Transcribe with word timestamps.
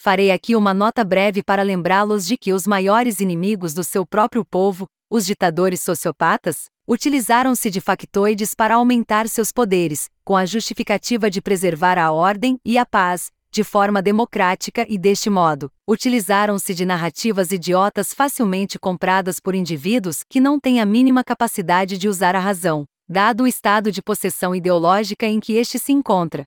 Farei 0.00 0.30
aqui 0.30 0.54
uma 0.54 0.72
nota 0.72 1.02
breve 1.02 1.42
para 1.42 1.60
lembrá-los 1.60 2.24
de 2.24 2.36
que 2.38 2.52
os 2.52 2.68
maiores 2.68 3.18
inimigos 3.18 3.74
do 3.74 3.82
seu 3.82 4.06
próprio 4.06 4.44
povo, 4.44 4.86
os 5.10 5.26
ditadores 5.26 5.80
sociopatas, 5.80 6.66
utilizaram-se 6.88 7.68
de 7.68 7.80
factoides 7.80 8.54
para 8.54 8.76
aumentar 8.76 9.28
seus 9.28 9.50
poderes, 9.50 10.08
com 10.24 10.36
a 10.36 10.46
justificativa 10.46 11.28
de 11.28 11.42
preservar 11.42 11.98
a 11.98 12.12
ordem 12.12 12.60
e 12.64 12.78
a 12.78 12.86
paz, 12.86 13.32
de 13.50 13.64
forma 13.64 14.00
democrática 14.00 14.86
e 14.88 14.96
deste 14.96 15.28
modo, 15.28 15.68
utilizaram-se 15.84 16.72
de 16.74 16.86
narrativas 16.86 17.50
idiotas 17.50 18.14
facilmente 18.14 18.78
compradas 18.78 19.40
por 19.40 19.52
indivíduos 19.52 20.22
que 20.28 20.38
não 20.38 20.60
têm 20.60 20.80
a 20.80 20.86
mínima 20.86 21.24
capacidade 21.24 21.98
de 21.98 22.08
usar 22.08 22.36
a 22.36 22.40
razão, 22.40 22.84
dado 23.08 23.42
o 23.42 23.48
estado 23.48 23.90
de 23.90 24.00
possessão 24.00 24.54
ideológica 24.54 25.26
em 25.26 25.40
que 25.40 25.54
este 25.54 25.76
se 25.76 25.90
encontra. 25.90 26.44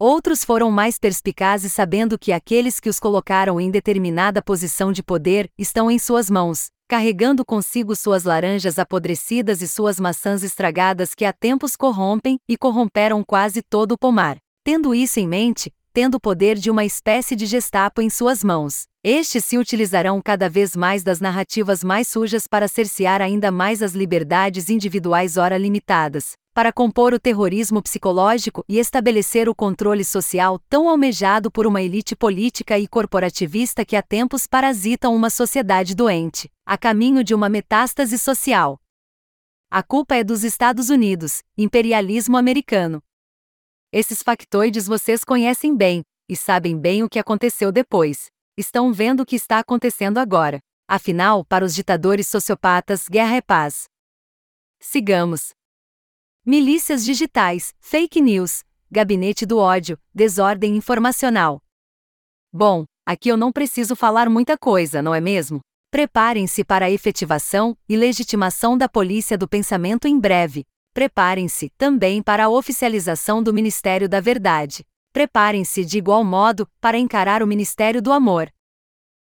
Outros 0.00 0.44
foram 0.44 0.70
mais 0.70 0.96
perspicazes 0.96 1.72
sabendo 1.72 2.16
que 2.16 2.30
aqueles 2.30 2.78
que 2.78 2.88
os 2.88 3.00
colocaram 3.00 3.60
em 3.60 3.68
determinada 3.68 4.40
posição 4.40 4.92
de 4.92 5.02
poder 5.02 5.50
estão 5.58 5.90
em 5.90 5.98
suas 5.98 6.30
mãos, 6.30 6.68
carregando 6.88 7.44
consigo 7.44 7.96
suas 7.96 8.22
laranjas 8.22 8.78
apodrecidas 8.78 9.60
e 9.60 9.66
suas 9.66 9.98
maçãs 9.98 10.44
estragadas 10.44 11.16
que 11.16 11.24
há 11.24 11.32
tempos 11.32 11.74
corrompem 11.74 12.38
e 12.48 12.56
corromperam 12.56 13.24
quase 13.24 13.60
todo 13.60 13.90
o 13.90 13.98
pomar. 13.98 14.38
Tendo 14.62 14.94
isso 14.94 15.18
em 15.18 15.26
mente, 15.26 15.72
tendo 15.98 16.14
o 16.14 16.20
poder 16.20 16.56
de 16.56 16.70
uma 16.70 16.84
espécie 16.84 17.34
de 17.34 17.44
gestapo 17.44 18.00
em 18.00 18.08
suas 18.08 18.44
mãos, 18.44 18.84
estes 19.02 19.44
se 19.44 19.58
utilizarão 19.58 20.22
cada 20.22 20.48
vez 20.48 20.76
mais 20.76 21.02
das 21.02 21.18
narrativas 21.18 21.82
mais 21.82 22.06
sujas 22.06 22.46
para 22.46 22.68
cercear 22.68 23.20
ainda 23.20 23.50
mais 23.50 23.82
as 23.82 23.94
liberdades 23.94 24.70
individuais 24.70 25.36
ora 25.36 25.58
limitadas, 25.58 26.36
para 26.54 26.72
compor 26.72 27.12
o 27.12 27.18
terrorismo 27.18 27.82
psicológico 27.82 28.62
e 28.68 28.78
estabelecer 28.78 29.48
o 29.48 29.54
controle 29.56 30.04
social 30.04 30.60
tão 30.70 30.88
almejado 30.88 31.50
por 31.50 31.66
uma 31.66 31.82
elite 31.82 32.14
política 32.14 32.78
e 32.78 32.86
corporativista 32.86 33.84
que 33.84 33.96
há 33.96 34.02
tempos 34.02 34.46
parasitam 34.46 35.12
uma 35.16 35.30
sociedade 35.30 35.96
doente 35.96 36.48
a 36.64 36.78
caminho 36.78 37.24
de 37.24 37.34
uma 37.34 37.48
metástase 37.48 38.16
social. 38.20 38.78
A 39.68 39.82
culpa 39.82 40.14
é 40.14 40.22
dos 40.22 40.44
Estados 40.44 40.90
Unidos, 40.90 41.42
imperialismo 41.56 42.36
americano. 42.36 43.02
Esses 43.90 44.22
factoides 44.22 44.86
vocês 44.86 45.24
conhecem 45.24 45.74
bem, 45.74 46.02
e 46.28 46.36
sabem 46.36 46.78
bem 46.78 47.02
o 47.02 47.08
que 47.08 47.18
aconteceu 47.18 47.72
depois. 47.72 48.26
Estão 48.54 48.92
vendo 48.92 49.20
o 49.20 49.26
que 49.26 49.34
está 49.34 49.58
acontecendo 49.58 50.18
agora. 50.18 50.58
Afinal, 50.86 51.42
para 51.42 51.64
os 51.64 51.74
ditadores 51.74 52.28
sociopatas, 52.28 53.08
guerra 53.08 53.36
é 53.36 53.40
paz. 53.40 53.84
Sigamos. 54.78 55.50
Milícias 56.44 57.02
digitais, 57.02 57.74
fake 57.80 58.20
news, 58.20 58.62
gabinete 58.90 59.46
do 59.46 59.56
ódio, 59.56 59.98
desordem 60.14 60.76
informacional. 60.76 61.62
Bom, 62.52 62.84
aqui 63.06 63.30
eu 63.30 63.38
não 63.38 63.50
preciso 63.50 63.96
falar 63.96 64.28
muita 64.28 64.58
coisa, 64.58 65.00
não 65.00 65.14
é 65.14 65.20
mesmo? 65.20 65.60
Preparem-se 65.90 66.62
para 66.62 66.86
a 66.86 66.90
efetivação 66.90 67.74
e 67.88 67.96
legitimação 67.96 68.76
da 68.76 68.88
polícia 68.88 69.38
do 69.38 69.48
pensamento 69.48 70.06
em 70.06 70.18
breve. 70.20 70.66
Preparem-se 70.98 71.70
também 71.78 72.20
para 72.20 72.46
a 72.46 72.48
oficialização 72.48 73.40
do 73.40 73.54
Ministério 73.54 74.08
da 74.08 74.18
Verdade. 74.18 74.84
Preparem-se 75.12 75.84
de 75.84 75.96
igual 75.96 76.24
modo 76.24 76.68
para 76.80 76.98
encarar 76.98 77.40
o 77.40 77.46
Ministério 77.46 78.02
do 78.02 78.10
Amor. 78.10 78.50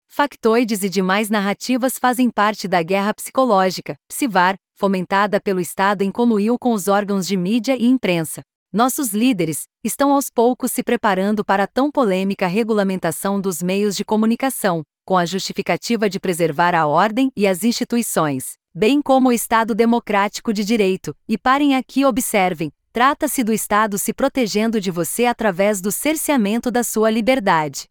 Factoides 0.06 0.84
e 0.84 0.88
demais 0.88 1.28
narrativas 1.28 1.98
fazem 1.98 2.30
parte 2.30 2.68
da 2.68 2.80
guerra 2.84 3.12
psicológica, 3.12 3.96
psivar, 4.06 4.54
fomentada 4.76 5.40
pelo 5.40 5.58
Estado 5.58 6.02
em 6.02 6.12
conluio 6.12 6.56
com 6.56 6.72
os 6.72 6.86
órgãos 6.86 7.26
de 7.26 7.36
mídia 7.36 7.76
e 7.76 7.84
imprensa. 7.84 8.42
Nossos 8.72 9.12
líderes 9.12 9.64
estão 9.82 10.12
aos 10.12 10.30
poucos 10.30 10.70
se 10.70 10.84
preparando 10.84 11.44
para 11.44 11.64
a 11.64 11.66
tão 11.66 11.90
polêmica 11.90 12.46
regulamentação 12.46 13.40
dos 13.40 13.60
meios 13.60 13.96
de 13.96 14.04
comunicação, 14.04 14.84
com 15.04 15.18
a 15.18 15.26
justificativa 15.26 16.08
de 16.08 16.20
preservar 16.20 16.76
a 16.76 16.86
ordem 16.86 17.32
e 17.36 17.44
as 17.44 17.64
instituições, 17.64 18.54
bem 18.76 19.00
como 19.00 19.30
o 19.30 19.32
Estado 19.32 19.74
democrático 19.74 20.52
de 20.52 20.62
direito. 20.62 21.16
E 21.26 21.38
parem 21.38 21.74
aqui 21.74 22.00
e 22.00 22.04
observem: 22.04 22.70
trata-se 22.92 23.42
do 23.42 23.50
Estado 23.50 23.96
se 23.96 24.12
protegendo 24.12 24.78
de 24.78 24.90
você 24.90 25.24
através 25.24 25.80
do 25.80 25.90
cerceamento 25.90 26.70
da 26.70 26.84
sua 26.84 27.10
liberdade. 27.10 27.88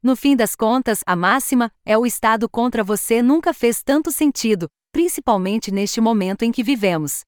No 0.00 0.14
fim 0.14 0.36
das 0.36 0.54
contas, 0.54 1.02
a 1.04 1.16
máxima 1.16 1.72
é 1.84 1.98
o 1.98 2.06
Estado 2.06 2.48
contra 2.48 2.84
você 2.84 3.20
nunca 3.20 3.52
fez 3.52 3.82
tanto 3.82 4.12
sentido, 4.12 4.68
principalmente 4.92 5.72
neste 5.72 6.00
momento 6.00 6.44
em 6.44 6.52
que 6.52 6.62
vivemos. 6.62 7.24